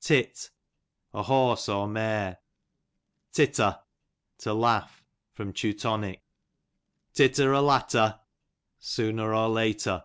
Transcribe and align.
Tit, 0.00 0.50
a 1.14 1.22
horse, 1.22 1.68
or 1.68 1.86
mare. 1.86 2.38
Titter, 3.32 3.78
to 4.38 4.52
laugh. 4.52 5.04
Teu. 5.36 6.16
Titter 7.12 7.54
or 7.54 7.60
latter, 7.62 8.18
sooner 8.80 9.32
or 9.32 9.48
later. 9.48 10.02